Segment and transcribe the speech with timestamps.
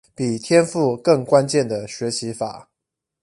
[0.15, 2.67] 比天賦更關鍵的學習法